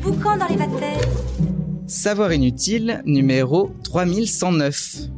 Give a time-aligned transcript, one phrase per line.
[0.00, 1.08] boucan dans les vatères.
[1.86, 5.08] Savoir inutile numéro 3109.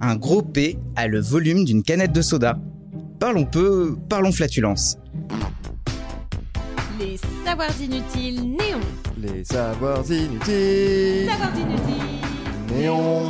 [0.00, 2.58] Un gros P a le volume d'une canette de soda.
[3.20, 4.96] Parlons peu, parlons flatulence.
[6.98, 8.80] Les savoirs inutiles néons.
[9.18, 11.28] Les savoirs inutiles.
[11.28, 12.76] Savoirs inutiles.
[12.76, 13.22] Néon.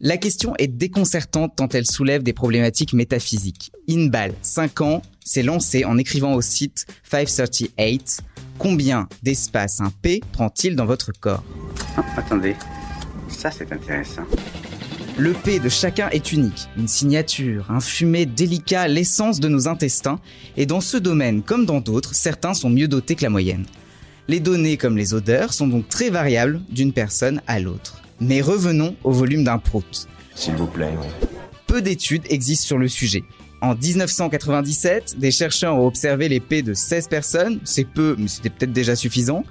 [0.00, 3.70] La question est déconcertante tant elle soulève des problématiques métaphysiques.
[3.88, 8.20] Inbal, 5 ans, s'est lancé en écrivant au site 538
[8.58, 11.42] Combien d'espace un P prend-il dans votre corps
[11.96, 12.54] Ah, attendez,
[13.28, 14.22] ça c'est intéressant.
[15.18, 20.20] Le P de chacun est unique, une signature, un fumet délicat, l'essence de nos intestins,
[20.56, 23.66] et dans ce domaine comme dans d'autres, certains sont mieux dotés que la moyenne.
[24.28, 28.00] Les données comme les odeurs sont donc très variables d'une personne à l'autre.
[28.20, 30.06] Mais revenons au volume d'un prout.
[30.34, 30.94] S'il vous plaît.
[31.66, 33.24] Peu d'études existent sur le sujet.
[33.62, 38.50] En 1997, des chercheurs ont observé les P de 16 personnes, c'est peu, mais c'était
[38.50, 39.44] peut-être déjà suffisant.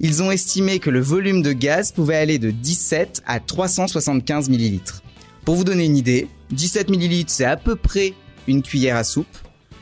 [0.00, 5.02] Ils ont estimé que le volume de gaz pouvait aller de 17 à 375 millilitres.
[5.44, 8.14] Pour vous donner une idée, 17 millilitres, c'est à peu près
[8.48, 9.26] une cuillère à soupe.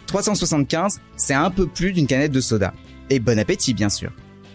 [0.08, 2.74] 375, c'est un peu plus d'une canette de soda.
[3.10, 4.10] Et bon appétit, bien sûr.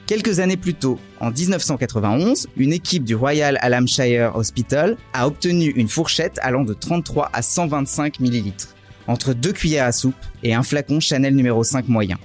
[0.05, 5.87] Quelques années plus tôt, en 1991, une équipe du Royal Alamshire Hospital a obtenu une
[5.87, 8.75] fourchette allant de 33 à 125 millilitres,
[9.07, 12.17] entre deux cuillères à soupe et un flacon Chanel numéro 5 moyen.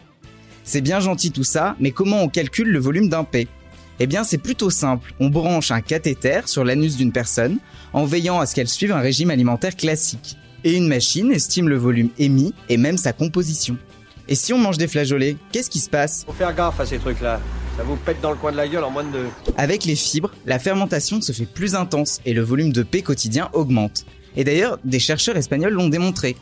[0.65, 3.49] C'est bien gentil tout ça, mais comment on calcule le volume d'un P?
[4.01, 7.59] Eh bien c'est plutôt simple, on branche un cathéter sur l'anus d'une personne
[7.93, 10.37] en veillant à ce qu'elle suive un régime alimentaire classique.
[10.65, 13.77] Et une machine estime le volume émis et même sa composition.
[14.29, 16.25] Et si on mange des flageolets, qu'est-ce qui se passe?
[16.27, 17.41] Faut faire gaffe à ces trucs-là.
[17.79, 19.27] Ça vous pète dans le coin de la gueule en moins de deux.
[19.57, 23.49] Avec les fibres, la fermentation se fait plus intense et le volume de P quotidien
[23.53, 24.05] augmente.
[24.37, 26.37] Et d'ailleurs, des chercheurs espagnols l'ont démontré.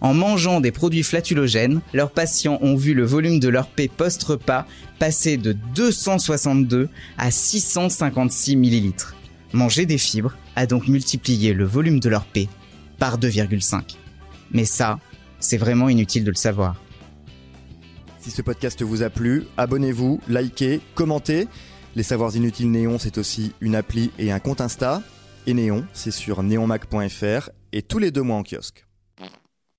[0.00, 4.66] En mangeant des produits flatulogènes, leurs patients ont vu le volume de leur P post-repas
[4.98, 9.16] passer de 262 à 656 millilitres.
[9.52, 12.48] Manger des fibres a donc multiplié le volume de leur P
[12.98, 13.96] par 2,5.
[14.52, 14.98] Mais ça,
[15.40, 16.80] c'est vraiment inutile de le savoir.
[18.20, 21.48] Si ce podcast vous a plu, abonnez-vous, likez, commentez.
[21.96, 25.02] Les Savoirs Inutiles Néon, c'est aussi une appli et un compte Insta.
[25.46, 28.87] Et Néon, c'est sur neonmac.fr et tous les deux mois en kiosque.